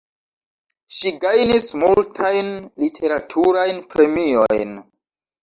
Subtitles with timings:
[0.99, 2.49] Ŝi gajnis multajn
[2.85, 4.75] literaturajn premiojn.